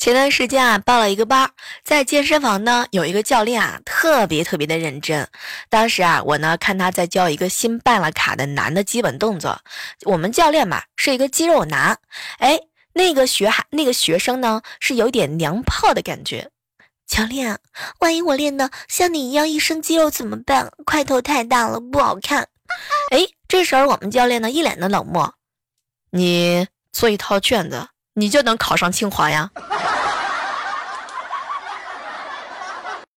[0.00, 1.50] 前段时间啊，报了一个班，
[1.84, 5.28] 在健身房呢，有一个教练啊，特别特别的认真。
[5.68, 9.60] 当时啊，我呢看他在教一个新办了卡的男的基本动作。
[10.06, 11.98] 我们教练嘛是一个肌肉男，
[12.38, 12.58] 哎，
[12.94, 16.50] 那个学孩那个学生呢是有点娘炮的感觉。
[17.06, 17.58] 教练，
[17.98, 20.72] 万一我练的像你一样一身肌肉怎么办？
[20.86, 22.48] 块头太大了不好看。
[23.10, 25.34] 哎，这时候我们教练呢一脸的冷漠，
[26.10, 27.86] 你做一套卷子。
[28.14, 29.48] 你就能考上清华呀？